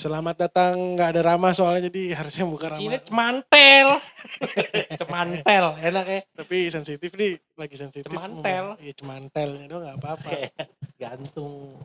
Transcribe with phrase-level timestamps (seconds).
[0.00, 3.04] Selamat datang, nggak ada Rama soalnya jadi harusnya buka Ini Rama.
[3.04, 3.88] cemantel.
[5.04, 6.20] cemantel, enak ya.
[6.40, 8.08] Tapi sensitif nih, lagi sensitif.
[8.08, 8.80] Cemantel.
[8.80, 10.30] Iya cemantelnya doang nggak apa-apa.
[10.96, 11.76] Gantung.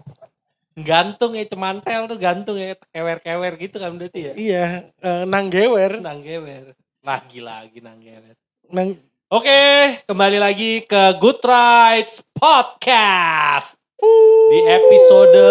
[0.80, 4.34] Gantung ya cemantel tuh gantung ya kewer-kewer gitu kan berarti ya.
[4.40, 6.00] Iya, eh, nanggewer.
[6.00, 6.72] Nanggewer.
[7.04, 8.32] Lagi lagi nanggewer.
[8.72, 8.96] Nang,
[9.28, 9.60] Oke,
[10.08, 13.76] kembali lagi ke Good Rights Podcast.
[13.96, 15.46] Di episode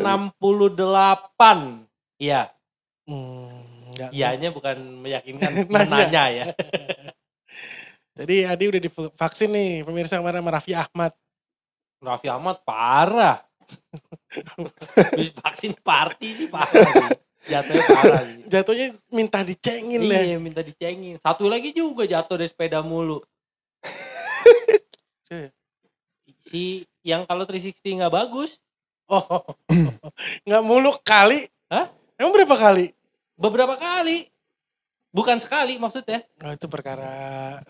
[2.20, 2.52] Iya,
[3.08, 5.68] hmm, ianya bukan meyakinkan, Nanya.
[5.68, 6.44] menanya ya.
[8.20, 11.12] Jadi Adi udah divaksin nih, pemirsa kemarin sama Raffi Ahmad.
[12.00, 13.40] Raffi Ahmad parah.
[15.14, 17.12] Habis vaksin party sih parah.
[17.44, 18.42] Jatuhnya parah sih.
[18.48, 20.36] Jatuhnya minta dicengin deh.
[20.36, 21.16] Iya minta dicengin.
[21.24, 23.24] Satu lagi juga jatuh dari sepeda mulu.
[26.50, 28.58] Si yang kalau 360 nggak bagus.
[29.06, 29.42] Oh,
[30.46, 31.46] nggak mulu kali.
[31.70, 31.86] Hah?
[32.18, 32.90] Emang berapa kali?
[33.38, 34.26] Beberapa kali.
[35.14, 36.26] Bukan sekali maksudnya.
[36.42, 37.10] Oh, itu perkara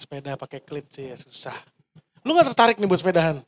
[0.01, 1.57] sepeda pakai klit sih ya susah.
[2.25, 3.45] Lu nggak tertarik nih buat sepedahan?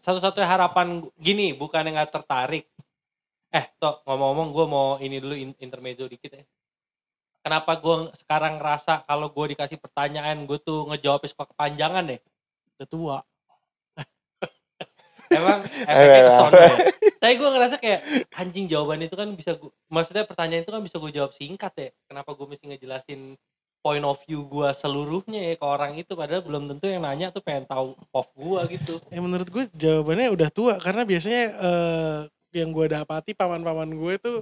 [0.00, 2.68] Satu-satunya harapan gini bukan yang nggak tertarik.
[3.48, 6.44] Eh, toh ngomong-ngomong gue mau ini dulu in- intermezzo dikit ya.
[7.44, 12.20] Kenapa gue sekarang ngerasa kalau gue dikasih pertanyaan gue tuh ngejawabnya suka kepanjangan deh.
[12.76, 13.18] Udah tua.
[15.34, 16.76] Emang efeknya ke sono ya.
[17.18, 18.00] Tapi gue ngerasa kayak
[18.36, 21.88] anjing jawaban itu kan bisa gua, maksudnya pertanyaan itu kan bisa gue jawab singkat ya.
[22.06, 23.40] Kenapa gue mesti ngejelasin
[23.84, 27.44] point of view gue seluruhnya ya ke orang itu padahal belum tentu yang nanya tuh
[27.44, 28.96] pengen tahu off gue gitu.
[29.12, 32.18] Ya menurut gue jawabannya udah tua karena biasanya eh,
[32.56, 34.36] yang gue dapati paman-paman gue tuh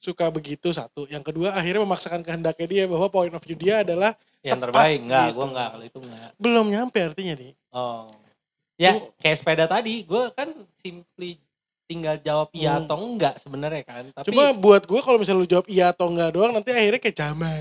[0.00, 1.04] suka begitu satu.
[1.12, 4.98] Yang kedua akhirnya memaksakan kehendaknya dia bahwa point of view dia adalah Yang Tepat terbaik
[5.02, 5.34] enggak, gitu.
[5.36, 6.30] gue enggak kalau itu enggak.
[6.38, 7.52] belum nyampe artinya nih.
[7.74, 8.08] Oh.
[8.76, 11.40] Ya, Cuma- kayak sepeda tadi, gue kan simply
[11.86, 12.84] tinggal jawab iya Hmm.
[12.84, 14.04] atau enggak sebenarnya kan.
[14.12, 17.16] Tapi Cuma buat gue kalau misalnya lu jawab iya atau enggak doang nanti akhirnya kayak
[17.16, 17.58] Jamal.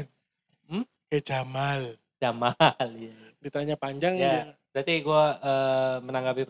[0.65, 0.83] Hmm?
[1.07, 1.81] Kayak Jamal.
[2.17, 2.55] Jamal
[2.97, 3.15] ya.
[3.39, 4.19] Ditanya panjang Ya.
[4.19, 4.43] dia.
[4.73, 6.41] Berarti gue eh, menanggapi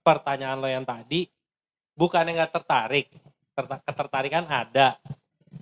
[0.00, 1.30] pertanyaan lo yang tadi,
[1.92, 3.06] bukan yang nggak tertarik,
[3.54, 4.98] Terta- ketertarikan ada.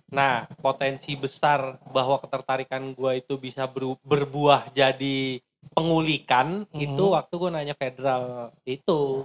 [0.09, 3.69] Nah, potensi besar bahwa ketertarikan gue itu bisa
[4.00, 5.37] berbuah jadi
[5.78, 6.81] pengulikan Mhm.
[6.81, 8.22] itu waktu gue nanya federal
[8.62, 9.22] itu,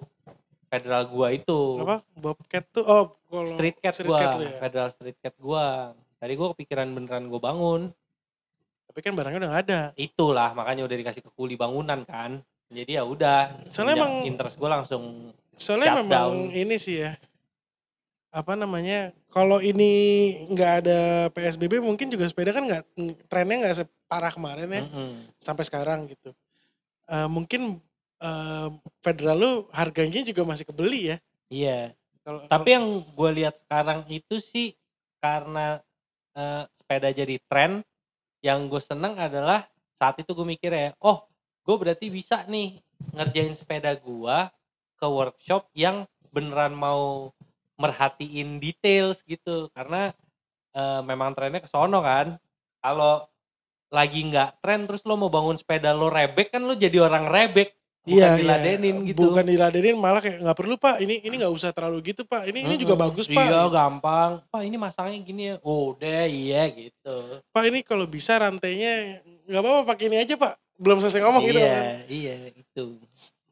[0.68, 2.06] federal gue itu, Apa?
[2.14, 4.52] Bobcat tuh oh kalau street cat street gue, cat ya.
[4.60, 5.66] federal street cat gue.
[6.16, 7.92] Tadi gue kepikiran beneran gue bangun,
[8.86, 9.82] Tapi kan barangnya udah gak ada.
[9.96, 12.40] itulah makanya udah dikasih ke kuli bangunan kan.
[12.68, 16.38] Jadi ya udah, Soalnya emang- interest gue langsung Soalnya memang down.
[16.52, 17.18] ini sih ya.
[18.30, 19.14] Apa namanya?
[19.28, 19.92] Kalau ini
[20.48, 21.00] nggak ada
[21.30, 22.82] PSBB mungkin juga sepeda kan nggak
[23.28, 25.12] trennya nggak separah kemarin ya Mm-mm.
[25.38, 26.34] sampai sekarang gitu.
[27.12, 27.84] Eh, mungkin
[28.24, 28.68] eh,
[29.04, 31.18] federal lu harganya juga masih kebeli ya.
[31.52, 31.80] Iya.
[32.24, 34.72] Kalau Tapi yang gue lihat sekarang itu sih
[35.20, 35.84] karena
[36.32, 37.84] eh, sepeda jadi tren,
[38.40, 39.68] yang gue seneng adalah
[40.00, 41.28] saat itu gue mikir ya, oh
[41.64, 42.80] gue berarti bisa nih
[43.16, 44.38] ngerjain sepeda gue
[45.00, 47.32] ke workshop yang beneran mau
[47.76, 50.16] merhatiin details gitu, karena
[50.72, 52.40] eh, memang trennya ke sono kan.
[52.84, 53.28] Kalau
[53.94, 57.78] lagi nggak tren terus lo mau bangun sepeda lo rebek kan lo jadi orang rebek
[58.04, 58.40] bukan Iya, iya.
[58.42, 59.20] diladenin gitu.
[59.32, 61.00] Bukan diladenin malah kayak nggak perlu pak.
[61.00, 62.50] Ini ini nggak usah terlalu gitu pak.
[62.52, 63.48] Ini ini juga bagus pak.
[63.48, 64.44] Iya gampang.
[64.52, 65.56] Pak ini masangnya gini ya.
[65.64, 67.40] Oh, udah iya gitu.
[67.56, 70.60] Pak ini kalau bisa rantainya nggak apa-apa pakai ini aja pak.
[70.76, 71.84] Belum selesai ngomong gitu iya, kan.
[72.12, 73.00] iya itu.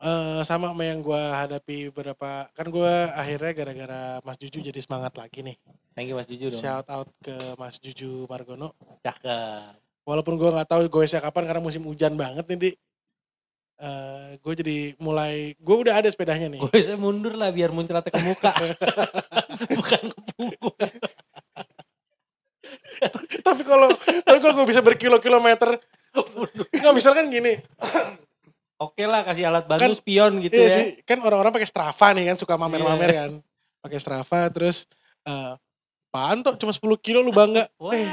[0.02, 5.14] Eh, sama sama yang gue hadapi beberapa kan gue akhirnya gara-gara Mas Juju jadi semangat
[5.14, 5.54] lagi nih
[5.94, 6.58] Thank you Mas Jujur dong.
[6.58, 8.74] shout out ke Mas Juju Margono
[9.06, 9.78] Cakep.
[10.04, 12.70] Walaupun gue nggak tahu gue kapan karena musim hujan banget nih di
[14.38, 18.22] gue jadi mulai gue udah ada sepedanya nih Gue bisa mundur lah biar muncratnya ke
[18.22, 18.54] muka.
[19.82, 20.76] Bukan ke punggung.
[23.46, 23.90] tapi kalau
[24.22, 25.82] tapi kalau gue bisa berkilo-kilometer
[26.78, 27.58] nggak misalkan gini
[28.82, 30.74] Oke lah kasih alat bantu Kan- spion gitu iya ya.
[30.74, 33.18] sih kan orang-orang pakai Strava nih kan suka mamer-mamer Iya.
[33.18, 33.32] kan
[33.82, 34.86] pakai Strava terus
[35.26, 35.54] eh
[36.12, 37.94] apaan tuh cuma 10 kilo lu bangga Wah.
[37.96, 38.06] Eh,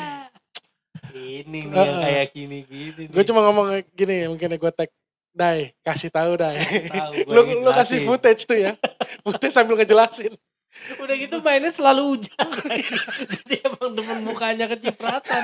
[1.18, 2.00] Ini nih yang Heeh.
[2.06, 3.02] kayak gini-gini.
[3.10, 4.90] gue cuma ngomong gini mungkin gue tag
[5.38, 6.58] Dai, kasih tahu Dai.
[6.90, 8.74] Tahu, lu, yang lu kasih footage tuh ya.
[9.22, 10.34] footage sambil ngejelasin.
[10.98, 12.46] Udah gitu mainnya selalu hujan.
[13.34, 15.42] Jadi emang demen mukanya kecipratan.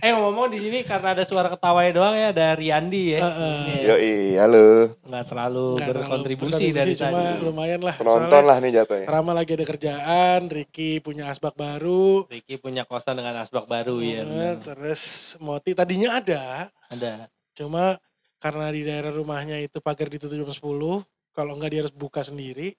[0.00, 3.20] Eh ngomong di sini karena ada suara ketawanya doang ya ada Riandi ya.
[3.20, 3.56] Heeh.
[3.60, 3.84] Ini ya.
[3.92, 4.66] Yoi, halo.
[5.04, 7.44] Nggak terlalu Nggak terlalu berkontribusi dari cuma tadi.
[7.44, 7.94] lumayan lah.
[7.94, 9.06] Penonton lah nih jatuhnya.
[9.06, 12.24] Rama lagi ada kerjaan, Ricky punya asbak baru.
[12.26, 14.20] Ricky punya kosan dengan asbak baru ya.
[14.20, 14.54] Eh, benar.
[14.64, 15.02] terus
[15.36, 17.28] Moti tadinya ada, Ada.
[17.52, 18.00] cuma
[18.40, 22.72] karena di daerah rumahnya itu pagar ditutup jam 10, kalau enggak dia harus buka sendiri.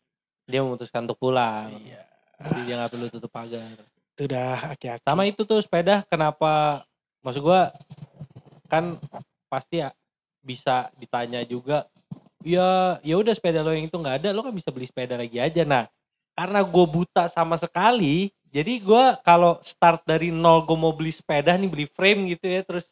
[0.49, 1.69] Dia memutuskan untuk pulang.
[1.69, 2.01] Iya.
[2.41, 3.77] Jadi dia nggak perlu tutup pagar.
[4.11, 5.05] Itu udah aki-aki.
[5.05, 6.81] Sama itu tuh sepeda kenapa
[7.21, 7.69] maksud gua
[8.67, 8.97] kan
[9.47, 9.89] pasti ya
[10.41, 11.85] bisa ditanya juga
[12.41, 15.37] ya ya udah sepeda lo yang itu nggak ada lo kan bisa beli sepeda lagi
[15.37, 15.61] aja.
[15.61, 15.85] Nah
[16.33, 21.53] karena gue buta sama sekali jadi gua kalau start dari nol gue mau beli sepeda
[21.55, 22.89] nih beli frame gitu ya terus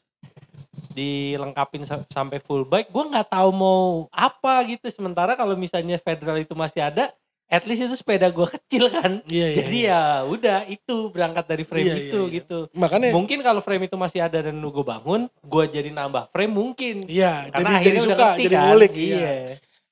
[0.94, 3.84] dilengkapin sa- sampai full bike gue nggak tahu mau
[4.14, 4.86] apa gitu.
[4.94, 7.10] Sementara kalau misalnya federal itu masih ada
[7.50, 9.58] at least itu sepeda gue kecil kan Iya, iya.
[9.66, 10.00] jadi iya.
[10.00, 12.34] ya udah itu berangkat dari frame Iya, iya, itu iya.
[12.38, 16.54] gitu Makanya mungkin kalau frame itu masih ada dan gue bangun gue jadi nambah frame
[16.54, 18.64] mungkin iya, karena jadi jadi suka, ngerti jadi kan.
[18.70, 18.94] ngulik.
[18.94, 19.34] iya Iya.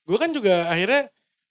[0.07, 1.01] Gue kan juga akhirnya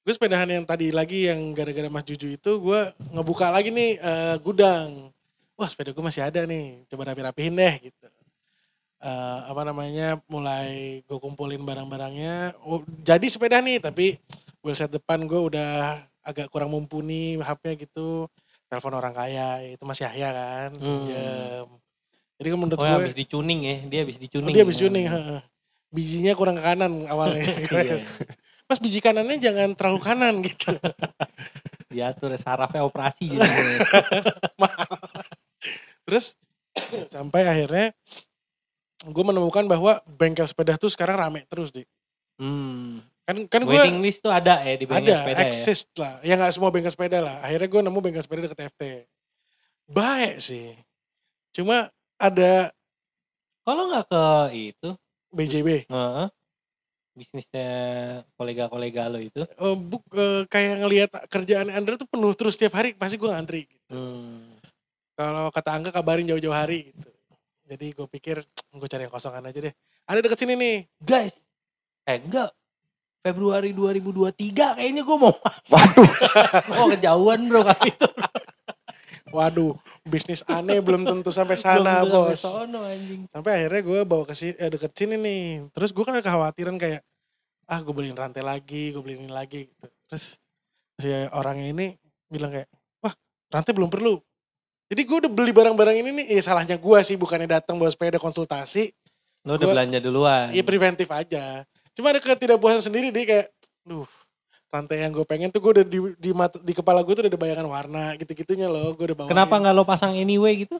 [0.06, 2.81] gue sepedahan yang tadi lagi yang gara-gara Mas Juju itu gue
[3.12, 5.11] ngebuka lagi nih eh, gudang.
[5.59, 8.06] Wah sepeda gue masih ada nih, coba rapi-rapihin deh gitu.
[8.97, 12.56] Eh, apa namanya mulai gue kumpulin barang-barangnya.
[12.62, 14.17] Oh, jadi sepeda nih tapi
[14.67, 18.27] wheelset depan gue udah agak kurang mumpuni hapnya gitu.
[18.67, 21.07] Telepon orang kaya itu masih Yahya kan, Hmm.
[21.07, 21.67] pinjem.
[22.37, 25.07] Jadi kan menurut oh gue habis dicuning ya dia habis Oh, dicuning dia habis tuning,
[25.07, 25.41] heeh.
[25.95, 27.47] Bijinya kurang ke kanan awalnya.
[27.87, 28.03] iya.
[28.67, 30.75] Mas biji kanannya jangan terlalu kanan gitu.
[31.95, 33.41] diatur sarafnya operasi gitu
[36.05, 36.35] Terus
[37.09, 37.95] sampai akhirnya
[39.07, 41.87] gue menemukan bahwa bengkel sepeda tuh sekarang rame terus deh.
[42.43, 43.01] hmm.
[43.26, 46.14] Kan kan gue waiting list tuh ada ya di bengkel ada sepeda ya exist lah.
[46.23, 47.43] Ya nggak semua bengkel sepeda lah.
[47.43, 48.82] Akhirnya gue nemu bengkel sepeda deket FT.
[49.90, 50.78] Baik sih.
[51.50, 51.90] Cuma
[52.23, 52.70] ada
[53.67, 54.25] kalau nggak ke
[54.55, 54.88] itu
[55.34, 55.90] BJB.
[55.90, 56.26] heeh,
[57.19, 57.70] bisnisnya
[58.38, 62.94] kolega-kolega lo itu Oh, buk, eh, kayak ngelihat kerjaan Andra tuh penuh terus tiap hari
[62.94, 63.67] pasti gue ngantri.
[63.67, 63.90] Gitu.
[63.90, 64.55] hmm.
[65.19, 67.11] Kalau kata Angga kabarin jauh-jauh hari gitu.
[67.67, 69.75] Jadi gue pikir gue cari yang kosongan aja deh.
[70.06, 70.76] Ada deket sini nih.
[71.02, 71.34] guys
[72.06, 72.55] eh enggak
[73.26, 76.11] Februari 2023 kayaknya gue mau masuk Waduh,
[76.78, 78.08] oh kejauhan bro kali itu
[79.26, 79.75] Waduh,
[80.06, 82.38] bisnis aneh belum tentu sampai Belum sana sampai bos.
[82.38, 85.43] sono, anjing Sampai akhirnya gue bawa ke sini, eh, deket sini nih.
[85.75, 87.02] Terus gue kan ada kekhawatiran kayak,
[87.67, 89.87] ah gue beliin rantai lagi, gue beliin ini lagi gitu.
[90.06, 90.38] Terus
[90.96, 91.87] si orangnya ini
[92.31, 92.70] bilang kayak,
[93.02, 93.12] wah
[93.50, 94.23] rantai belum perlu.
[94.87, 98.23] Jadi gue udah beli barang-barang ini nih, ya salahnya gue sih bukannya datang bawa sepeda
[98.23, 98.94] konsultasi,
[99.43, 101.67] lo udah Gua- belanja duluan Iya preventif aja.
[101.97, 103.49] Cuma ada ketidakpuasan sendiri deh kayak,
[103.83, 104.05] duh
[104.67, 107.33] rantai yang gue pengen tuh gue udah di, di, mata- di kepala gue tuh udah
[107.33, 108.93] ada bayangan warna gitu-gitunya loh.
[108.93, 109.33] Gue udah bawain.
[109.33, 110.77] kenapa nggak lo pasang anyway gitu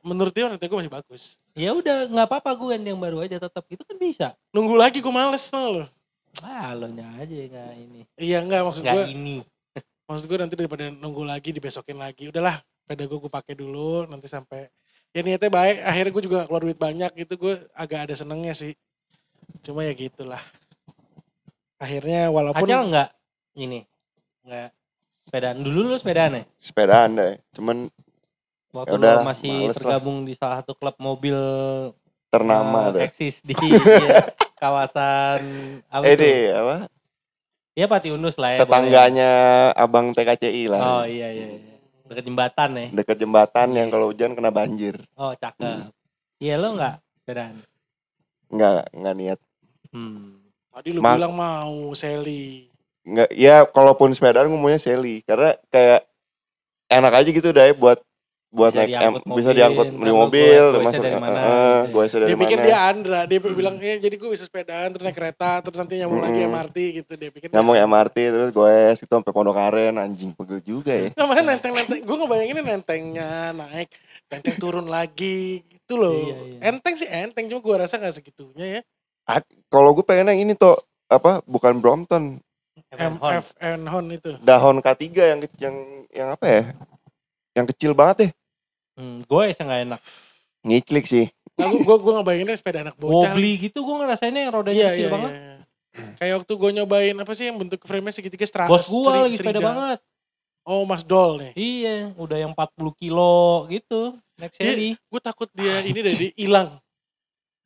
[0.00, 1.34] Menurut dia rantai gue masih bagus.
[1.52, 5.02] ya udah nggak apa-apa gue ganti yang baru aja tetap itu kan bisa Nunggu lagi
[5.02, 5.88] gue males tau loh.
[6.40, 9.06] ah lo nya aja nggak ini Iya enggak maksud nggak gue.
[9.10, 9.36] ini
[10.08, 12.30] Maksud gue nanti daripada nunggu lagi dibesokin lagi.
[12.30, 14.70] Udahlah sepeda gue gue pakai dulu nanti sampai.
[15.10, 15.76] Ya niatnya baik.
[15.82, 17.34] Akhirnya gue juga nggak keluar duit banyak gitu.
[17.36, 18.78] Gue agak ada senengnya sih.
[19.62, 20.42] Cuma ya gitulah.
[21.76, 23.08] Akhirnya walaupun Acel nggak
[23.54, 23.80] ini
[24.42, 24.68] nggak
[25.26, 27.34] sepedaan dulu lu sepedaan ya sepedaan deh.
[27.52, 27.76] Cuman
[28.72, 29.76] waktu Yaudah, lo masih males lah.
[29.76, 31.36] tergabung di salah satu klub mobil
[32.28, 33.02] ternama eh, deh.
[33.08, 35.40] eksis di iya, kawasan
[35.86, 36.22] apa Eh tuh?
[36.22, 36.76] deh, apa?
[37.72, 38.58] Iya Pati Unus lah ya.
[38.64, 39.30] Tetangganya
[39.72, 40.80] abang TKCI pokoknya.
[40.80, 41.04] Oh lah.
[41.04, 41.46] iya iya.
[41.60, 41.74] iya.
[42.06, 42.86] Dekat jembatan ya.
[42.94, 44.96] Deket jembatan yang kalau hujan kena banjir.
[45.12, 45.92] Oh cakep.
[46.38, 47.60] Iya lo nggak sepedaan?
[48.48, 49.38] Enggak, enggak niat.
[49.88, 50.38] Hmm.
[50.68, 52.68] tadi lu Ma- bilang mau Sally.
[53.00, 55.22] Enggak, ya kalaupun sepedaan gue maunya Sally.
[55.22, 56.04] Karena kayak
[56.86, 57.98] enak aja gitu deh buat
[58.48, 61.16] buat Bisa naik diangkut em- bisa mobil, diangkut ntar di lu mobil, goesnya masuk dari
[61.18, 61.90] mana eh, gitu ya.
[61.90, 62.64] goesnya dari Dia pikir mana.
[62.64, 63.52] dia Andra, dia Hmm.
[63.52, 66.54] bilang eh jadi gue bisa sepedaan terus naik kereta terus nanti nyambung lagi Mm-mm.
[66.54, 67.46] MRT gitu dia pikir.
[67.50, 71.10] Nyambung MRT terus goes itu sampai Pondok Aren anjing pegel juga ya.
[71.12, 73.88] Namanya nenteng-nenteng, gue ngebayangin nentengnya naik,
[74.26, 76.10] nenteng turun lagi gitu loh.
[76.18, 76.58] Iya, iya.
[76.74, 78.80] Enteng sih enteng, cuma gue rasa gak segitunya ya.
[79.70, 80.74] Kalau gue pengen yang ini tuh
[81.06, 82.42] apa bukan Brompton.
[82.92, 84.36] MFN Hon itu.
[84.42, 85.76] dahon K3 yang yang
[86.12, 86.62] yang apa ya?
[87.54, 88.30] Yang kecil banget deh.
[88.98, 90.00] Hmm, gue nggak enak.
[90.66, 91.26] Ngiclik sih.
[91.56, 93.32] Nah, gue gue ngebayanginnya sepeda anak bocah.
[93.32, 95.30] Wobbly gitu gue ngerasainnya yang rodanya Iya, kecil iya, banget.
[95.32, 95.54] iya.
[96.20, 99.62] Kayak waktu gue nyobain apa sih yang bentuk frame-nya segitiga stra Bos gue lagi sepeda
[99.64, 99.98] banget.
[100.66, 101.52] Oh Mas Dol nih.
[101.54, 103.34] Iya, udah yang 40 kilo
[103.68, 104.18] gitu.
[104.36, 106.82] Next seri Gue takut dia ini dari hilang.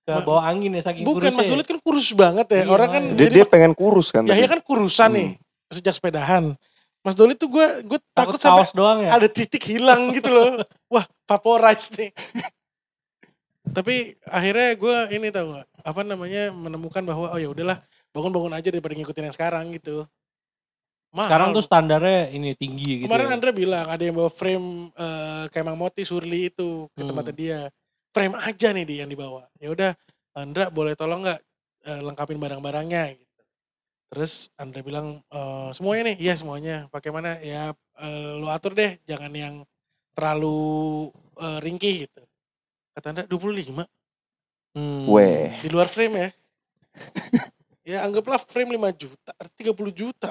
[0.00, 1.50] ke Ma- bawah angin ya saking Bukan Mas kurusnya.
[1.50, 2.56] Dulit kan kurus banget ya.
[2.58, 3.02] Iya, Orang kan.
[3.10, 4.22] Dia, jadi dia pengen kurus kan.
[4.22, 4.52] Yahya tadi.
[4.52, 5.16] kan kurusan Hmm.
[5.16, 5.28] nih
[5.70, 6.44] sejak sepedahan.
[7.00, 9.10] Mas Dolit tuh gue gue Takut takut sampai kaos doang ya.
[9.10, 10.60] ada titik hilang gitu loh.
[10.86, 12.12] Wah, vaporize nih.
[13.62, 13.94] Tapi
[14.26, 17.78] akhirnya gue ini tahu gak, apa namanya menemukan bahwa oh ya udahlah
[18.10, 20.04] bangun-bangun aja daripada ngikutin yang sekarang gitu.
[21.10, 21.26] Mahal.
[21.26, 23.06] Sekarang tuh standarnya ini tinggi gitu.
[23.10, 23.34] kemarin ya.
[23.34, 27.10] Andra bilang ada yang bawa frame eh, kayak Mang Moti Surli itu ke Hmm.
[27.10, 27.60] tempatnya dia.
[28.10, 29.46] Frame aja nih dia yang dibawa.
[29.58, 29.92] Ya udah,
[30.32, 31.40] Andra boleh tolong nggak
[31.80, 33.42] eh, lengkapin barang-barangnya gitu.
[34.10, 36.76] Terus Andre bilang "Eh, semuanya nih, iya semuanya.
[36.88, 37.38] Pakai mana?
[37.42, 39.54] Ya eh, lu atur deh, jangan yang
[40.14, 42.22] terlalu eh, ringkih gitu.
[42.94, 43.82] Kata Andre 25
[44.70, 45.10] Hmm.
[45.10, 45.58] Weh.
[45.58, 46.28] di luar frame ya.
[47.90, 50.30] ya anggaplah frame 5 juta, 30 juta.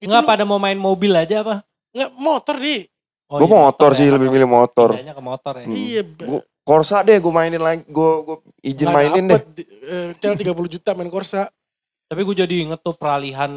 [0.00, 1.56] Itu Enggak lu- pada mau main mobil aja apa?
[1.90, 2.86] nggak motor di.
[3.26, 4.90] Oh, gue iya, motor sih ya, lebih milih motor.
[4.90, 5.64] pindahnya ke motor ya.
[5.64, 5.76] Hmm.
[5.76, 6.02] Iya.
[6.18, 9.40] Gua- Korsa deh gue mainin lagi, gue gue izin nggak mainin deh.
[9.50, 11.50] di- eh, Cel 30 juta main Corsa.
[12.06, 13.50] Tapi gue jadi inget tuh peralihan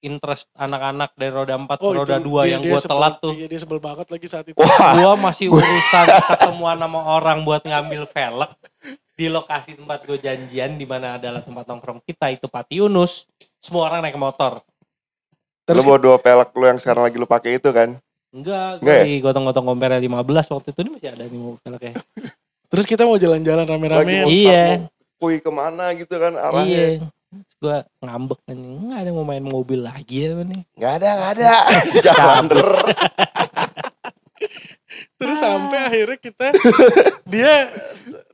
[0.00, 2.92] interest anak-anak dari roda 4 ke Oh, roda itu 2 dia- yang dia gue sebel-
[2.92, 3.32] telat tuh.
[3.32, 4.56] Iya dia sebel banget lagi saat itu.
[4.56, 8.50] Wah, Gue masih urusan ketemuan sama orang buat ngambil velg
[9.14, 13.24] di lokasi tempat gue janjian di mana adalah tempat nongkrong kita itu Pati Yunus.
[13.58, 14.60] Semua orang naik motor.
[15.64, 17.96] Lu Terus bawa dua pelek lu yang sekarang lagi lu pakai itu kan?
[18.28, 19.04] Enggak, Enggak ya?
[19.08, 21.92] gue gotong-gotong kompernya 15 waktu itu ini masih ada nih mau velgnya.
[22.70, 24.28] terus kita mau jalan-jalan rame-rame.
[24.28, 24.64] Iya.
[25.16, 26.68] kui ke mana gitu kan arahnya.
[26.68, 26.88] Iya.
[27.56, 28.56] Gue ngambek kan.
[28.60, 30.62] Enggak ada yang mau main mobil lagi ya nih.
[30.76, 31.48] Gak ada, gak ada.
[32.04, 32.60] Jalan ter.
[35.16, 36.46] Terus sampai akhirnya kita
[37.24, 37.72] dia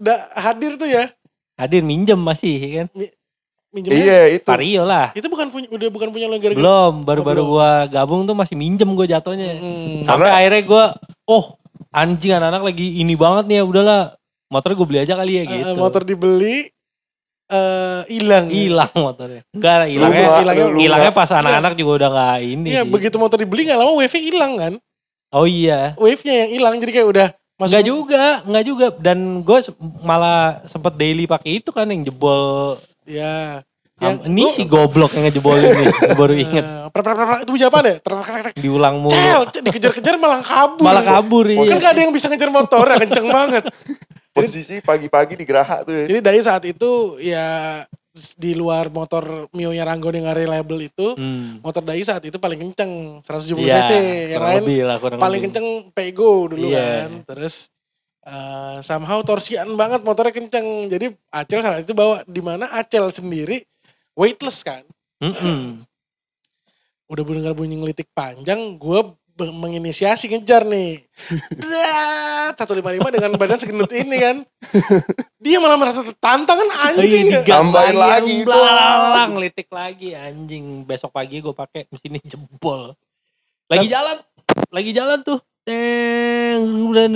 [0.02, 1.06] da- hadir tuh ya.
[1.54, 2.88] Hadir minjem masih ya kan.
[3.70, 4.02] Minjemnya.
[4.02, 4.46] Iya itu.
[4.46, 5.06] Vario lah.
[5.12, 6.58] Itu bukan punya udah bukan punya lo gara-gara.
[6.58, 9.54] Belum, baru-baru Oh, gua gabung tuh masih minjem gue jatuhnya.
[9.54, 10.02] Hmm.
[10.02, 10.84] Sampai akhirnya gua,
[11.24, 11.54] oh
[11.90, 14.02] anjing anak-anak lagi ini banget nih ya udahlah
[14.46, 15.74] motor gue beli aja kali ya Eh, gitu.
[15.76, 16.66] motor dibeli
[17.46, 18.46] eh hilang.
[18.46, 19.42] hilang motornya.
[19.50, 22.68] Enggak lah, hilangnya hilangnya- lu- hilangnya pas anak-anak juga udah nggak ini.
[22.70, 24.72] Iya, begitu motor dibeli nggak lama wave hilang kan.
[25.30, 25.94] Oh iya.
[25.94, 28.86] Wave-nya yang hilang jadi kayak udah masuk Enggak juga, enggak juga.
[28.98, 29.58] Dan gue
[30.00, 32.74] malah sempet daily pakai itu kan yang jebol.
[33.10, 33.66] Ya.
[34.00, 35.84] Am- ini si goblok yang ngejebol ini.
[35.92, 36.64] Gua baru inget.
[36.64, 37.96] Eh, prak, prak, prak, prak, itu bunyi apa deh?
[38.00, 38.54] Trak, trak, trak.
[38.56, 39.12] Diulang mulu.
[39.12, 40.84] Cel, dikejar-kejar malah kabur.
[40.86, 41.76] Malah kabur Kan iya.
[41.76, 43.64] gak ada yang bisa ngejar motor, ya, kenceng banget.
[44.30, 46.04] Posisi pagi-pagi di Geraha tuh ya.
[46.06, 47.82] Jadi dari saat itu ya
[48.36, 51.60] di luar motor Mio-nya Ranggon yang gak reliable itu, Hmm.
[51.60, 53.92] motor Dai saat itu paling kenceng 170 Iya, cc.
[53.92, 55.40] Yang kurang lain lebih lah, paling lebih.
[55.44, 57.04] kenceng Pego dulu Iya.
[57.04, 57.10] kan.
[57.28, 57.68] Terus
[58.30, 60.86] eh, somehow torsian banget motornya kenceng.
[60.86, 63.66] Jadi Acel saat itu bawa di mana Acel sendiri
[64.14, 64.86] weightless kan.
[65.18, 65.82] Mm-mm.
[67.10, 69.00] Udah dengar bunyi ngelitik panjang, gue
[69.48, 71.00] menginisiasi ngejar nih.
[71.56, 74.36] Dah, 155 dengan badan segendut ini kan.
[75.40, 77.32] Dia malah merasa tertantang kan anjing.
[77.32, 77.40] ya.
[77.40, 80.84] digas Tambahin lagi lagi, belalang, litik lagi anjing.
[80.84, 82.92] Besok pagi gue pakai mesinnya jebol.
[83.70, 84.16] Lagi jalan,
[84.68, 85.40] lagi jalan tuh.
[85.66, 87.06] Teng, gue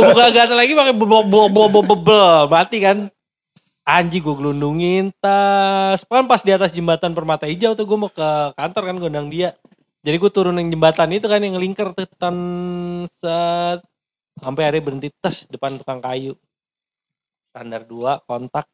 [0.00, 3.12] buka gas lagi pakai blok blok blok blok blok mati kan.
[3.82, 6.02] Anjing gue gelundungin tas.
[6.08, 9.52] Kan pas di atas jembatan Permata Hijau tuh gue mau ke kantor kan gondang dia.
[10.02, 12.36] Jadi gue turun yang jembatan itu kan yang ngelingkar tuh tan
[13.22, 13.84] set
[14.42, 16.34] sampai hari berhenti tes depan tukang kayu
[17.52, 18.66] standar 2 kontak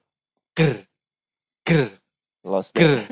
[0.54, 0.86] ger
[1.66, 1.98] ger
[2.46, 2.72] Lost.
[2.72, 3.04] ger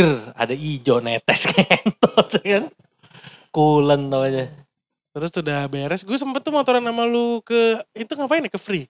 [0.00, 2.72] ger ada ijo netes kentot kan
[3.52, 4.48] kulen tau aja
[5.10, 8.86] Terus udah beres, gue sempet tuh motoran sama lu ke, itu ngapain ya, ke free?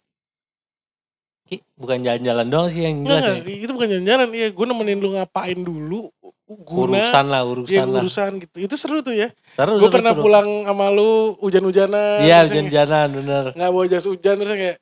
[1.49, 3.65] Ki, bukan jalan-jalan doang sih yang jelas ya.
[3.65, 6.13] itu bukan jalan-jalan, iya gue nemenin lu ngapain dulu,
[6.45, 8.57] guna, urusan lah ya urusan lah urusan gitu.
[8.61, 9.33] Itu seru tuh ya.
[9.57, 10.23] seru Gue pernah seru.
[10.29, 12.21] pulang sama lu hujan-hujanan.
[12.21, 14.77] iya hujan-hujanan bener nggak bawa jas hujan terus kayak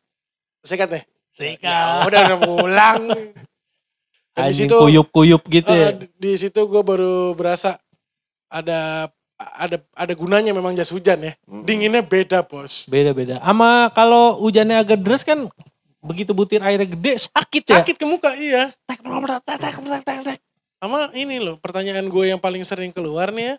[0.67, 1.05] sekat deh.
[1.39, 1.71] Sikat.
[1.71, 3.01] Ya udah udah pulang.
[4.39, 7.75] Dan di anjing situ kuyup-kuyup gitu ya di- di situ gue baru berasa
[8.47, 11.33] ada ada ada gunanya memang jas hujan ya.
[11.43, 11.63] Hmm.
[11.63, 12.87] Dinginnya beda bos.
[12.87, 15.47] beda-beda ama kalau hujannya agak deras kan
[15.99, 18.71] begitu butir airnya gede sakit ya Sakit ke muka iya.
[20.79, 23.57] Sama ini loh pertanyaan gue yang paling sering keluar nih ya.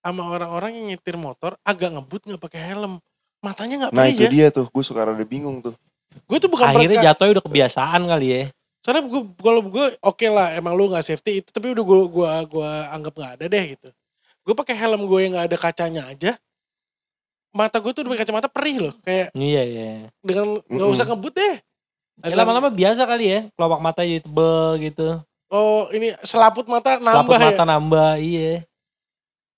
[0.00, 3.00] Sama orang-orang yang nyetir motor agak ngebut nggak pakai helm.
[3.40, 4.30] Matanya nggak Nah itu ya.
[4.30, 5.72] dia tuh, gue suka rada bingung tuh.
[6.26, 8.42] Gue tuh bukan akhirnya perka- jatuhnya udah kebiasaan kali ya
[8.80, 12.32] Soalnya gue kalau gue oke lah emang lu nggak safety itu tapi udah gue gua
[12.48, 13.88] gua anggap nggak ada deh gitu.
[14.40, 16.32] Gue pakai helm gue yang nggak ada kacanya aja.
[17.52, 18.94] Mata gue tuh udah pakai kacamata perih loh.
[19.04, 19.90] Kayak iya iya
[20.24, 21.56] dengan nggak usah ngebut deh.
[22.20, 25.08] Ya, lama-lama biasa kali ya, kelopak mata jadi tebel gitu.
[25.48, 27.46] Oh ini selaput mata Selaput nambah ya.
[27.48, 28.52] mata nambah, iya.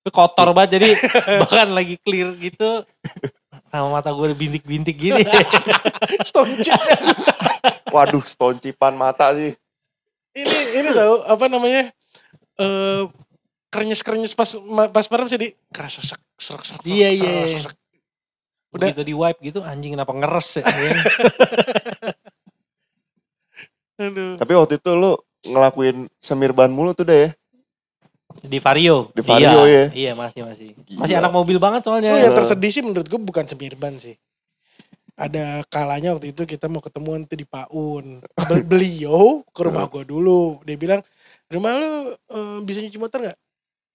[0.03, 0.89] Tapi kotor banget jadi
[1.43, 2.87] bahkan lagi clear gitu.
[3.73, 5.25] Sama mata gue bintik-bintik gini.
[6.29, 6.77] Stone chip.
[7.89, 9.57] Waduh, stoncipan mata sih.
[10.33, 11.89] ini ini tahu apa namanya?
[12.61, 13.03] Eh
[13.73, 16.85] krenyes-krenyes pas ma- pas merem jadi keras sesek serak serak.
[16.85, 17.61] Iya, iya, iya.
[18.73, 18.93] Udah.
[18.93, 20.65] Begitu di wipe gitu anjing kenapa ngeres ya.
[24.05, 24.37] Aduh.
[24.37, 25.17] Tapi waktu itu lu
[25.49, 27.31] ngelakuin semir ban mulu tuh deh ya.
[28.43, 29.15] Di Vario.
[29.15, 29.71] Di Vario, iya.
[29.71, 29.85] ya.
[29.95, 30.67] Iya masih masih.
[30.75, 30.99] Gila.
[30.99, 32.11] Masih anak mobil banget soalnya.
[32.11, 34.19] Oh yang tersedih sih menurut gue bukan semirban sih.
[35.13, 38.19] ada kalanya waktu itu kita mau ketemuan tuh di Paun.
[38.49, 40.59] Bel- Beliau ke rumah gue dulu.
[40.65, 41.01] Dia bilang,
[41.47, 43.39] rumah lu eh, bisa nyuci motor nggak?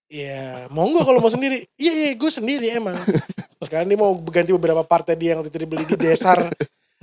[0.07, 1.67] Iya, monggo kalau mau sendiri.
[1.81, 2.95] Iya, iya, gue sendiri emang.
[3.65, 6.47] Sekarang dia mau ganti beberapa partai dia yang waktu itu dibeli di desar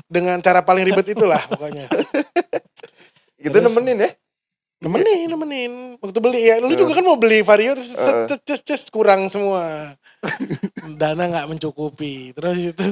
[0.06, 1.90] dengan cara paling ribet itulah pokoknya.
[3.36, 4.10] Kita Terus- nemenin ya.
[4.84, 5.72] Nemenin, nemenin.
[5.96, 7.96] Waktu beli ya, lu juga kan mau beli Vario terus
[8.44, 9.96] cet, kurang semua.
[11.00, 12.36] Dana nggak mencukupi.
[12.36, 12.88] Terus itu,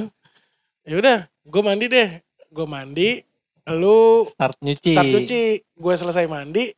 [0.89, 2.09] ya udah, gue mandi deh.
[2.49, 3.21] Gue mandi,
[3.69, 4.93] lu Start nyuci.
[4.97, 5.43] start cuci.
[5.77, 6.73] Gue selesai mandi,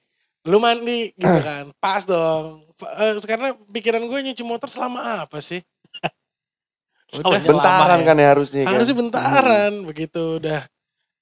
[0.48, 1.72] lu mandi gitu kan.
[1.80, 2.68] Pas dong.
[2.76, 5.64] Fa- eh, karena pikiran gue nyuci motor selama apa sih?
[7.16, 7.48] Udah, iya.
[7.48, 8.72] Bentaran lama kan ya harusnya kan.
[8.76, 9.72] harusnya bentaran.
[9.88, 10.62] Begitu udah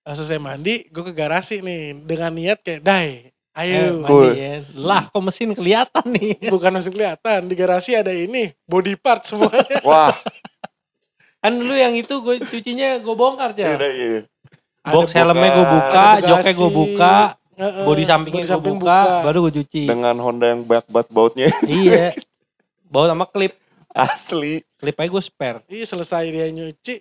[0.06, 2.02] eh, selesai mandi, gue ke garasi nih.
[2.02, 4.02] Dengan niat kayak, dai, ayo.
[4.02, 4.30] mandi Cool.
[4.34, 4.54] ya.
[4.74, 6.38] Lah kok mesin kelihatan nih.
[6.54, 10.14] bukan masih kelihatan di garasi ada ini body part semuanya Wah,
[11.38, 13.90] Kan dulu yang itu gue cucinya gue bongkar iya, ya.
[13.92, 14.22] iya.
[14.84, 17.16] Box Ada helmnya gue buka, buka, joknya gue buka,
[17.84, 19.84] body sampingnya body gue samping buka, baru gue cuci.
[19.88, 22.16] dengan Honda yang banyak banget bautnya iya.
[22.88, 23.54] Bawa sama klip.
[23.92, 24.64] asli.
[24.76, 25.60] Klip aja gue spare.
[25.68, 26.98] iya selesai dia nyuci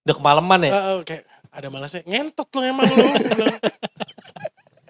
[0.00, 0.70] Udah kemalaman ya.
[0.72, 3.04] heeh, kayak ada malasnya ngentot lu emang lu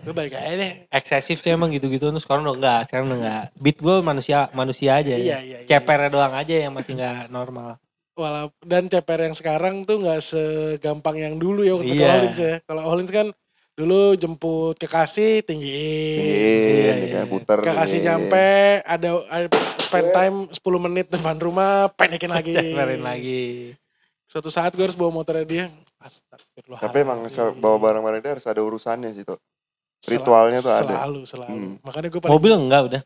[0.00, 2.08] gue balik aja deh Eksesif sih emang gitu-gitu.
[2.08, 2.80] Terus sekarang udah enggak.
[2.86, 3.44] Sekarang udah enggak.
[3.54, 5.12] Beat gue manusia manusia aja.
[5.12, 7.76] iya iya iya Cepernya doang aja yang masih enggak normal.
[8.12, 12.10] Walau, dan ceper yang sekarang tuh nggak segampang yang dulu ya waktu ke Iya.
[12.10, 13.26] Hollins ya kalau Hollins kan
[13.72, 17.22] dulu jemput kekasih tinggiin Iya, iya.
[17.24, 17.64] puter.
[17.64, 18.06] kekasih iya.
[18.12, 18.46] nyampe
[18.84, 19.46] ada, ada
[19.78, 23.44] spend time 10 menit depan rumah penekin lagi Ceperin lagi.
[24.26, 25.64] suatu saat gue harus bawa motornya dia
[25.96, 27.24] Astagfirullah Tapi emang
[27.56, 29.36] bawa barang-barang dia harus ada urusannya sih tuh.
[30.02, 30.80] Ritualnya tuh ada.
[30.86, 31.74] selalu selalu Hmm.
[31.82, 33.02] makanya gue paling Mobil enggak udah.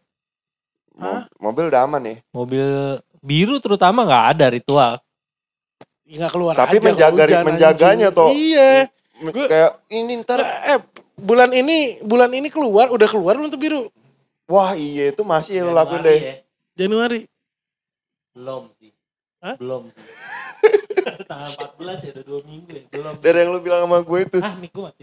[0.95, 1.23] Hah?
[1.27, 2.17] Mo- Mobil udah aman ya.
[2.31, 2.67] Mobil
[3.19, 4.93] biru terutama enggak ada ritual.
[6.05, 8.15] ya nggak keluar Tapi aja menjaga- menjaganya, anjing.
[8.15, 8.29] toh.
[8.29, 10.37] iya M- Gua- Kayak ini ntar.
[10.39, 10.79] eh
[11.17, 13.83] bulan ini bulan ini keluar udah keluar belum tuh biru
[14.45, 16.21] Wah iya itu masih lu lakuin Januari deh.
[16.21, 16.35] ya.
[16.77, 17.21] Januari
[18.31, 18.93] Belum sih.
[19.41, 19.57] Hah?
[19.57, 20.05] Belum sih.
[21.25, 22.85] Tanggal 14 ya udah 2 minggu ya.
[22.91, 23.15] Belum.
[23.17, 24.39] Dari yang lu bilang sama gue itu.
[24.39, 25.03] Ah, mic gue mati.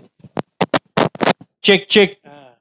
[1.61, 2.09] Cek cek.
[2.25, 2.57] Nah,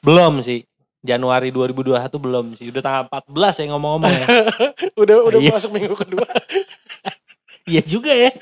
[0.00, 0.66] Belum sih.
[0.98, 2.68] Januari 2021 belum sih.
[2.68, 4.26] Udah tanggal 14 ya ngomong-ngomong ya.
[5.02, 5.50] udah udah Iya.
[5.54, 6.26] masuk minggu kedua
[7.70, 8.32] Iya juga ya.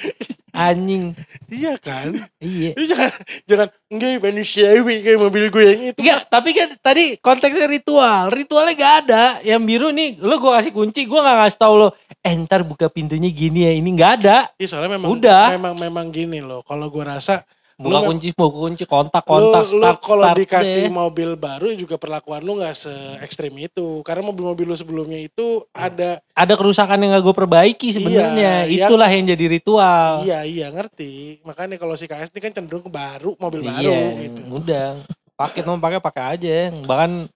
[0.56, 1.12] Anjing.
[1.52, 2.72] iya kan Iya.
[2.78, 3.10] Jangan
[3.44, 8.32] jangan enggak manusiawi kayak mobil gue yang itu Enggak, tapi kan tadi konteksnya ritual.
[8.32, 9.24] Ritualnya gak ada.
[9.44, 11.88] Yang biru nih, lu gua kasih kunci, gua gak ngasih tau lo.
[12.24, 14.36] Eh ntar buka pintunya gini ya, ini gak ada.
[14.56, 15.44] Iya soalnya memang Udah.
[15.52, 16.64] memang memang gini loh.
[16.64, 17.44] Kalau gue rasa
[17.76, 20.96] Buka Lu kunci, buka kunci, kontak, lu, kontak, lu start, kalau start dikasih deh.
[20.96, 24.00] mobil baru juga perlakuan lu nggak se ekstrim itu.
[24.00, 28.64] Karena mobil-mobil lu sebelumnya itu ada Ada kerusakan yang gak gue perbaiki sebenarnya.
[28.64, 30.24] Iya, Itulah yang jadi ritual.
[30.24, 31.44] iya iya ngerti.
[31.44, 34.40] Makanya kalau si KS ini kan cenderung ke baru mobil Iya, baru gitu.
[34.56, 34.88] Udah.
[35.36, 36.72] Pakai mau pakai pakai aja.
[36.80, 37.28] Bahkan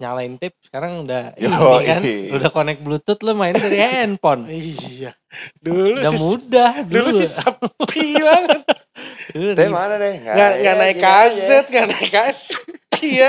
[0.00, 2.32] nyalain tape sekarang udah Yo, ini kan iya.
[2.32, 4.48] udah connect bluetooth lu main dari handphone.
[4.48, 5.12] Iya.
[5.60, 7.18] Dulu udah sih mudah dulu dulu.
[7.20, 8.60] sih sepi banget.
[9.36, 10.14] Dulu ri- mana deh?
[10.24, 12.64] Nggak nggak ya, naik kaset, nggak naik kaset.
[13.00, 13.28] Iya.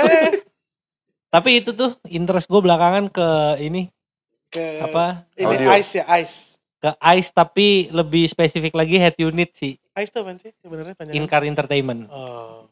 [1.28, 3.28] Tapi itu tuh interest gue belakangan ke
[3.60, 3.88] ini
[4.48, 5.68] Ke apa ini Audio.
[5.76, 6.36] ice ya ice.
[6.76, 11.44] ke ICE tapi lebih spesifik lagi head unit sih Ice tuh apaan sih sebenarnya in-car
[11.44, 12.08] entertainment.
[12.08, 12.66] Oh.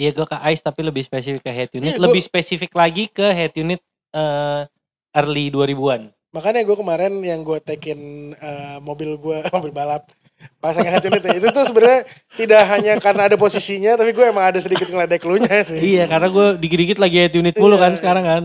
[0.00, 3.04] Iya gue ke ICE tapi lebih spesifik ke head unit, Iya, gua- lebih spesifik lagi
[3.06, 4.64] ke head unit eh,
[5.12, 6.08] early 2000-an.
[6.32, 8.00] Makanya gue kemarin yang gue tekin
[8.32, 10.08] eh, mobil gue mobil balap
[10.56, 12.00] pasangan head unit ya, itu tuh sebenarnya
[12.32, 15.76] tidak hanya karena ada posisinya tapi gue emang ada sedikit ngeledek lu nya sih.
[15.76, 17.98] Iya karena gue dikit-dikit lagi head unit mulu Iya, kan iya.
[18.00, 18.42] sekarang kan.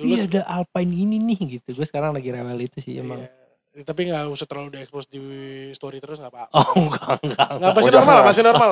[0.00, 1.76] Iya ada Alpine ini nih gitu.
[1.76, 3.20] Gue sekarang lagi rewel itu sih emang.
[3.20, 3.36] Iya.
[3.70, 5.20] Tapi nggak usah terlalu diekspos di
[5.72, 6.50] story terus nggak apa-apa.
[6.52, 7.46] Oh enggak enggak.
[7.48, 7.74] Nggak enggak.
[7.76, 8.70] masih normal lah, masih normal.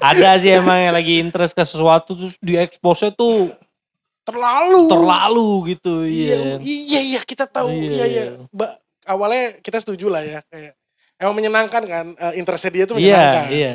[0.00, 3.52] Ada sih emang yang lagi interest ke sesuatu terus dieksposnya tuh
[4.20, 4.86] Terlalu.
[4.86, 5.94] terlalu gitu.
[6.04, 6.54] Iya, Iya.
[6.62, 7.66] iya, iya kita tahu.
[7.68, 8.24] Iya, Iya, iya.
[8.30, 8.46] iya.
[8.48, 10.38] Ba- awalnya kita setuju lah ya.
[10.46, 10.78] Kayak
[11.18, 12.06] emang menyenangkan kan.
[12.14, 13.46] eh, interestnya dia tuh Iya, menyenangkan.
[13.50, 13.72] iya.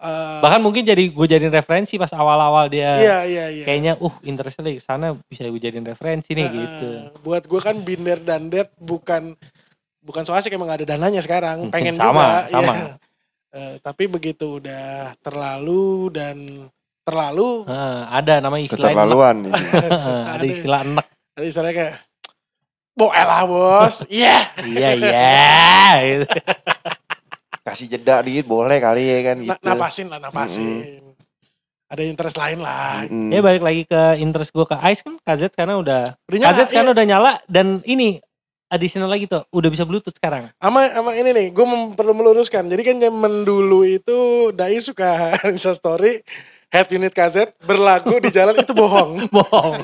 [0.00, 3.64] Eh, Bahkan mungkin jadi gue jadiin referensi pas awal-awal dia iya, iya, iya.
[3.64, 6.88] kayaknya uh interestnya dari sana bisa gue jadiin referensi nih Eh, gitu.
[6.88, 9.36] eh, buat gue kan binder dan dead bukan
[10.00, 11.68] bukan so asik emang gak ada dananya sekarang.
[11.68, 12.48] Hmm, Pengen sama, juga.
[12.50, 12.72] sama.
[12.72, 12.88] iya.
[13.50, 16.70] Eh, tapi begitu udah terlalu dan
[17.02, 18.94] terlalu Heeh, ada nama istilah
[19.42, 19.50] nih.
[19.50, 20.44] ada Ada.
[20.46, 21.06] istilah enek.
[21.34, 21.94] Jadi istilahnya kayak
[22.94, 24.54] Bo elah bos, iya.
[24.62, 25.34] Iya iya.
[27.70, 29.62] Kasih jeda dikit boleh kali ya kan gitu.
[29.62, 31.14] napasin lah, napasin.
[31.90, 33.02] Ada interest lain lah.
[33.06, 33.34] Mm-mm.
[33.34, 36.60] Ya balik lagi ke interest gue ke Ice kan KZ karena udah Udah nyala, KZ
[36.70, 36.92] kan iya.
[36.94, 38.22] udah nyala dan ini
[38.70, 40.46] additional lagi tuh, udah bisa bluetooth sekarang.
[40.62, 41.66] Ama ama ini nih, gue
[41.98, 42.70] perlu meluruskan.
[42.70, 46.22] Jadi kan zaman dulu itu Dai suka Insta story
[46.70, 49.26] head unit kaset berlagu di jalan itu bohong.
[49.34, 49.74] bohong.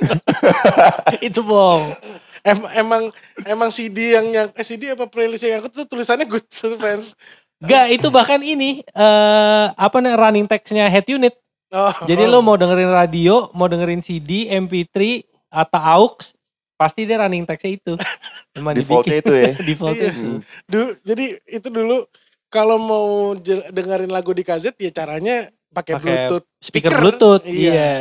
[1.27, 1.99] itu bohong.
[2.47, 3.11] Em, emang
[3.43, 7.19] emang CD yang yang eh, CD apa playlist yang aku tuh tulisannya Good Friends.
[7.65, 11.33] Gak, itu bahkan ini eh apa nih running text-nya head unit.
[11.73, 16.37] Oh, Jadi lo mau dengerin radio, mau dengerin CD, MP3 atau AUX,
[16.77, 17.93] pasti dia running text-nya itu.
[18.57, 19.53] Emang Defaultnya itu ya.
[19.69, 20.13] Defaultnya.
[20.13, 20.13] Iya.
[20.13, 20.39] Hmm.
[20.69, 22.05] Du- jadi itu dulu
[22.53, 23.35] kalau mau
[23.73, 27.43] dengerin lagu di kaset ya caranya pakai Bluetooth Speaker Bluetooth.
[27.49, 27.73] Iya.
[27.73, 27.95] Iya.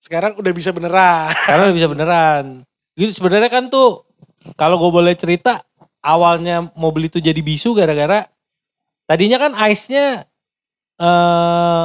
[0.00, 1.28] Sekarang udah bisa beneran.
[1.44, 2.44] Karena bisa beneran.
[2.96, 4.08] Gitu sebenarnya kan tuh
[4.56, 5.62] kalau gue boleh cerita
[6.02, 8.26] awalnya mobil itu jadi bisu gara-gara
[9.08, 10.28] tadinya kan ICE-nya
[11.00, 11.84] eh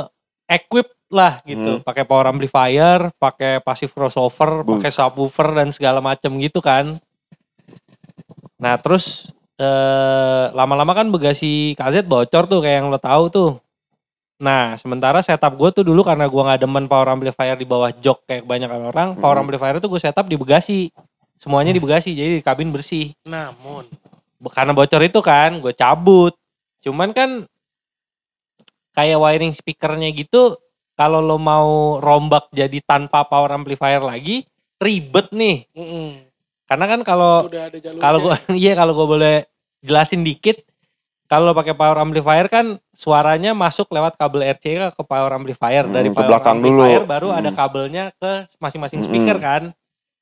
[0.51, 1.85] equip lah gitu, Hmm.
[1.85, 6.97] pakai power amplifier, pakai passive crossover, pakai subwoofer dan segala macam gitu kan.
[8.59, 13.51] Nah, terus eh lama-lama kan bagasi kaset bocor tuh kayak yang lo tahu tuh.
[14.41, 18.25] Nah, sementara setup gue tuh dulu karena gue nggak demen power amplifier di bawah jok
[18.27, 19.45] kayak kebanyakan orang, power Hmm.
[19.47, 20.89] amplifier itu gue setup di bagasi.
[21.37, 23.13] Semuanya di bagasi, jadi di kabin bersih.
[23.23, 23.85] Namun
[24.43, 26.35] Karena bocor itu kan, gue cabut.
[26.83, 27.47] Cuman kan
[28.93, 30.59] kayak wiring speakernya gitu,
[30.93, 34.45] kalau lo mau rombak jadi tanpa power amplifier lagi,
[34.77, 35.65] ribet nih.
[35.73, 36.27] mm-mm,
[36.67, 37.47] Karena kan kalau
[37.97, 39.35] kalau gue iya kalau gue boleh
[39.83, 40.61] jelasin dikit
[41.27, 46.09] kalau pakai power amplifier kan suaranya masuk lewat kabel RCA ke power amplifier Hmm, dari
[46.13, 47.09] ke power belakang amplifier dulu.
[47.09, 47.57] baru ada Hmm.
[47.57, 49.07] kabelnya ke masing-masing Hmm.
[49.09, 49.63] speaker kan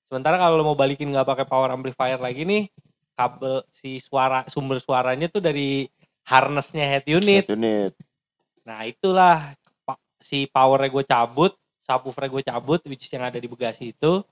[0.07, 2.63] sementara kalau lo mau balikin nggak pakai power amplifier lagi nih
[3.13, 5.85] kabel si suara sumber suaranya tuh dari
[6.31, 7.91] harnessnya head unit Head unit.
[8.63, 9.51] nah itulah
[10.19, 14.23] si powernya gue cabut subwoofer gue cabut which is yang ada di bagasi itu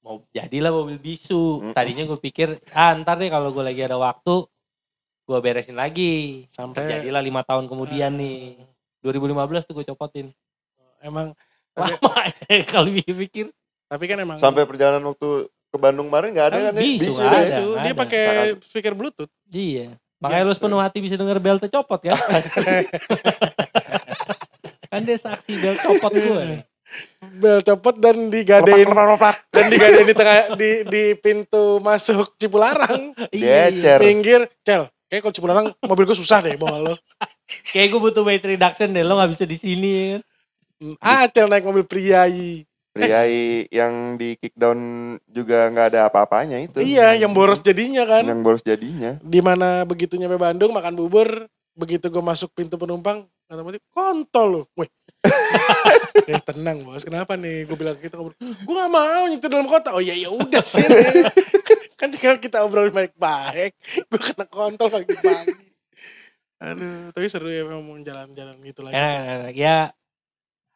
[0.00, 4.46] mau jadilah mobil bisu tadinya gue pikir ah ntar deh kalau gue lagi ada waktu
[5.22, 8.18] gue beresin lagi sampai terjadilah lima tahun kemudian Ah.
[8.18, 8.58] nih
[9.00, 9.28] 2015
[9.62, 10.26] tuh gue copotin
[11.00, 11.34] emang
[11.74, 12.10] lama
[12.48, 13.50] ya kalau pikir
[13.86, 15.28] tapi kan emang Sampai perjalanan waktu
[15.68, 16.80] ke Bandung kemarin nggak ada Kan kan ya?
[16.80, 17.38] bisu, Bisu ada.
[17.38, 17.98] bisu, dia ada.
[17.98, 18.64] pakai Sangat.
[18.64, 19.32] speaker Bluetooth.
[19.48, 19.88] iya
[20.22, 22.14] makanya lu sepenuh hati bisa denger bel copot kan
[24.92, 26.44] kan dia saksi bel copot gue.
[27.40, 28.92] Bel copot dan digadein
[29.48, 33.16] dan digadein di tengah di di pintu masuk Cipularang.
[33.32, 33.96] iya.
[33.96, 34.92] Pinggir, Cel.
[35.08, 36.94] Kayak kalau Cipularang mobil gue susah deh bawa lo.
[37.72, 40.22] kayak gue butuh weight reduction deh lo gak bisa di sini ya kan
[40.98, 42.66] Ah, Cel naik mobil priai.
[42.92, 46.76] Priai yang di kick down juga nggak ada apa-apanya itu.
[46.84, 48.28] Iya, yang boros jadinya kan.
[48.28, 49.16] Yang boros jadinya.
[49.24, 54.46] Di mana begitu nyampe Bandung makan bubur, begitu gue masuk pintu penumpang, kata motif, kontol
[54.48, 54.62] lu.
[54.76, 54.92] Wih.
[56.28, 57.64] eh tenang bos, kenapa nih?
[57.64, 59.96] Gue bilang gitu, gue gak mau nyetir dalam kota.
[59.96, 60.92] Oh iya ya udah sini.
[62.00, 63.72] kan tinggal kita obrol baik-baik.
[64.04, 65.72] Gue kena kontol pagi-pagi.
[66.60, 68.94] Aduh, tapi seru ya memang jalan-jalan gitu lagi.
[68.94, 69.54] enak, enak.
[69.56, 69.90] ya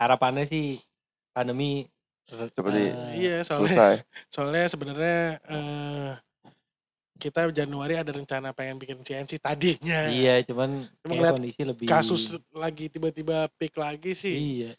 [0.01, 0.81] harapannya sih
[1.31, 1.87] pandemi
[2.27, 3.95] Cepet di- eh, Iya, soalnya Selesai.
[4.35, 6.11] soalnya sebenarnya eh
[7.17, 10.05] kita Januari ada rencana pengen bikin CNC tadinya.
[10.07, 14.37] iya cuman Cuma kayak ngeliat kondisi lebih Kasus lagi tiba-tiba peak lagi sih.
[14.37, 14.73] iya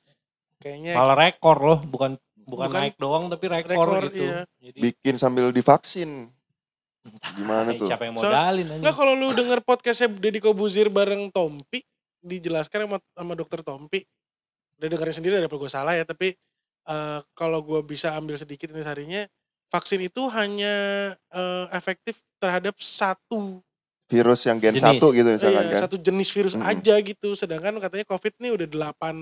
[0.57, 4.39] Kayaknya malah rekor loh bukan bukan, Bukan naik doang tapi rekor, rekor, gitu iya.
[4.59, 6.29] jadi Bikin sambil divaksin.
[7.33, 7.87] Gimana eh, tuh?
[7.87, 8.79] siapa yang So- modalin anjing?
[8.79, 11.79] Enggak kalau lu denger podcastnya Deddy Kobuzir bareng Tompi
[12.19, 14.03] dijelaskan sama, sama dokter Tompi
[14.77, 16.37] udah dengerin sendiri ada gue salah ya tapi
[16.87, 19.21] eh, kalau gue bisa ambil sedikit ini sarinya
[19.67, 20.75] vaksin itu hanya
[21.13, 23.59] eh, efektif terhadap satu
[24.07, 25.03] Virus yang gen Jenis.
[25.03, 25.81] 1 gitu eh, misalkan iya, kan.
[25.83, 26.63] satu jenis virus Mm-mm.
[26.63, 29.15] aja gitu sedangkan katanya covid nih udah delapan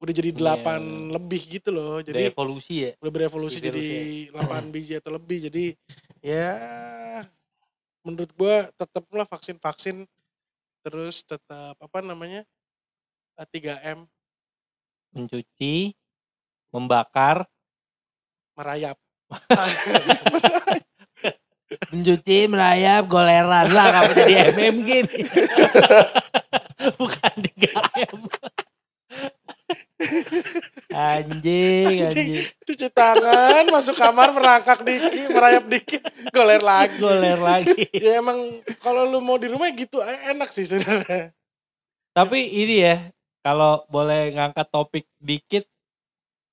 [0.00, 0.38] udah jadi Iya.
[0.40, 0.80] delapan
[1.12, 3.86] lebih gitu loh jadi evolusi ya udah berevolusi si jadi
[4.32, 5.76] 8 biji atau lebih jadi
[6.24, 6.52] ya
[8.00, 10.08] menurut gua tetaplah vaksin-vaksin
[10.84, 12.44] terus tetap apa namanya
[13.36, 14.08] eh, 3M
[15.12, 15.92] mencuci
[16.74, 17.46] membakar.
[18.58, 18.98] Merayap.
[21.94, 25.20] Mencuci merayap goleran lah kamu jadi MM gini.
[27.00, 28.20] Bukan 3M
[30.94, 36.98] anjing anjing cuci tangan masuk kamar merangkak dikit merayap dikit goler lagi.
[37.00, 37.88] Goler lagi.
[37.94, 41.32] Ya emang kalau lu mau di rumah gitu eh, enak sih sebenarnya.
[42.14, 42.96] Tapi ini ya
[43.42, 45.66] kalau boleh ngangkat topik dikit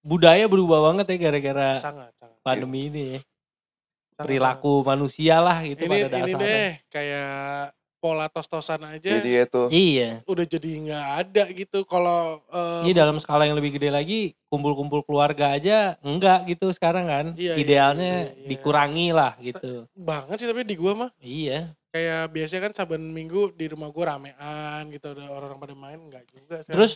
[0.01, 5.81] budaya berubah banget ya gara-gara sangat sangat pandemi ini ya sangat, perilaku manusia lah gitu
[5.85, 10.25] ini pada ini dasarnya deh kayak pola tos-tosan aja Jadi itu Iya.
[10.25, 11.85] udah jadi nggak ada gitu.
[11.85, 17.05] Kalau eh, Iya dalam skala yang lebih gede lagi kumpul-kumpul keluarga aja enggak gitu sekarang
[17.05, 17.25] kan.
[17.37, 18.47] Iya, iya, Idealnya iya, iya.
[18.49, 19.85] dikurangi lah gitu.
[19.93, 21.77] banget sih tapi di gua mah Iya.
[21.93, 26.23] kayak biasanya kan saban minggu di rumah gua ramean gitu ada orang-orang pada main nggak
[26.25, 26.73] juga sekarang.
[26.73, 26.91] Terus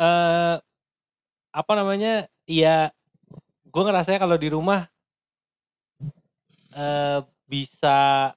[0.00, 0.56] eh
[1.52, 2.26] apa namanya?
[2.48, 2.92] Iya
[3.68, 4.88] gue ngerasanya kalau di rumah
[6.72, 8.32] eh bisa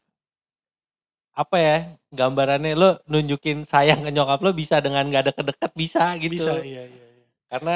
[1.31, 1.77] apa ya
[2.11, 6.83] gambarannya lo nunjukin sayang ke nyokap lo bisa dengan gak deket-deket bisa gitu bisa iya
[6.87, 7.25] iya, iya.
[7.47, 7.75] karena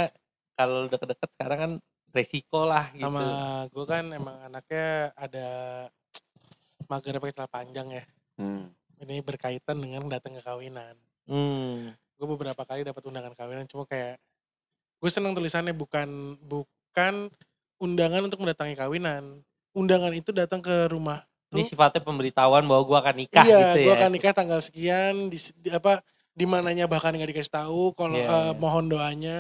[0.56, 1.72] kalau deket-deket sekarang kan
[2.12, 5.48] resiko lah gitu sama gua kan emang anaknya ada
[6.88, 8.04] mager pakai celana panjang ya
[8.40, 8.64] hmm.
[9.08, 10.96] ini berkaitan dengan datang ke kawinan
[11.28, 11.96] hmm.
[11.96, 14.20] gue beberapa kali dapat undangan kawinan cuma kayak
[15.00, 17.30] gue seneng tulisannya bukan bukan
[17.78, 19.44] undangan untuk mendatangi kawinan
[19.76, 21.76] undangan itu datang ke rumah ini Tuh.
[21.76, 25.38] sifatnya pemberitahuan bahwa gue akan nikah iya gitu gue ya akan nikah tanggal sekian di,
[25.60, 26.02] di apa
[26.36, 28.60] di mananya bahkan nggak dikasih tahu kalau Iya, eh, iya.
[28.60, 29.40] mohon doanya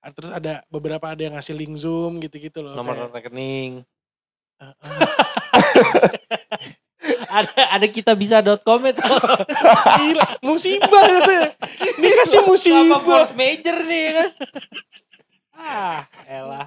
[0.00, 3.84] Ah, terus ada beberapa ada yang ngasih link zoom gitu-gitu loh nomor kayak, rekening
[7.30, 9.00] ada ada kita bisa.com itu
[10.02, 11.46] gila musibah gitu ya
[12.00, 13.00] ini kasih apa musibah.
[13.04, 14.30] Force major nih ya kan?
[15.54, 16.66] Ah elah.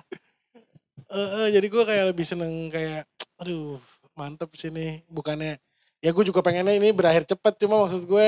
[1.13, 3.06] Eh, eh, jadi gue kayak lebih seneng kayak
[3.41, 3.78] aduh
[4.13, 5.58] mantep sini bukannya.
[6.04, 8.28] Ya gue juga pengennya ini berakhir cepet cuma maksud gue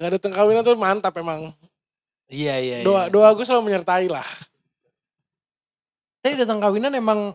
[0.00, 1.54] nggak datang kawinan tuh mantap emang.
[2.30, 3.12] Iya iya doa iya.
[3.12, 4.26] doa gue selalu menyertai lah.
[6.20, 7.32] Tapi datang kawinan emang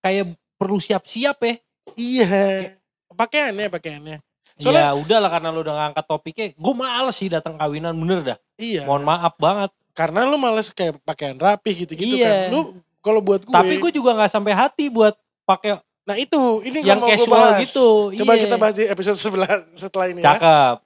[0.00, 1.54] kayak perlu siap-siap ya.
[1.96, 2.77] iya
[3.18, 4.16] pakaiannya pakaiannya
[4.56, 6.46] Soalnya- ya udahlah karena lu udah ngangkat topiknya.
[6.52, 8.38] Gue males sih datang kawinan bener dah.
[8.56, 9.70] iya Mohon maaf banget.
[9.94, 12.26] karena lu males kayak pakaian rapi gitu-gitu Iya.
[12.46, 12.60] kan lu
[12.98, 16.98] kalau buat gue Tapi gue juga nggak sampai hati buat pakai nah itu ini yang
[16.98, 18.14] mau gue bahas gitu.
[18.14, 18.42] coba Iya.
[18.46, 20.76] kita bahas di episode sebelah setelah ini ya Cakep.